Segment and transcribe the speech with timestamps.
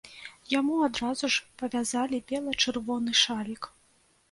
[0.53, 3.73] Яму адразу ж павязалі бела-чырвоны шалік.